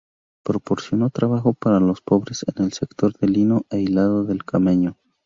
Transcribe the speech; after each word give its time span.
Proporcionó 0.43 1.11
trabajo 1.11 1.53
para 1.53 1.79
los 1.79 2.01
pobres 2.01 2.43
en 2.55 2.65
el 2.65 2.73
sector 2.73 3.15
del 3.19 3.33
lino 3.33 3.65
e 3.69 3.81
hilado 3.81 4.23
del 4.23 4.43
cáñamo. 4.43 4.97